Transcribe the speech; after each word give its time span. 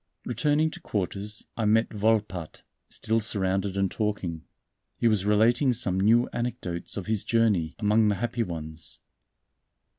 Returning 0.25 0.71
to 0.71 0.79
quarters 0.79 1.45
I 1.55 1.65
met 1.65 1.93
Volpatte, 1.93 2.63
still 2.89 3.19
surrounded 3.19 3.77
and 3.77 3.91
talking. 3.91 4.45
He 4.97 5.07
was 5.07 5.27
relating 5.27 5.73
some 5.73 5.99
new 5.99 6.27
anecdotes 6.33 6.97
of 6.97 7.05
his 7.05 7.23
journey 7.23 7.75
among 7.77 8.07
the 8.07 8.15
happy 8.15 8.41
ones. 8.41 8.99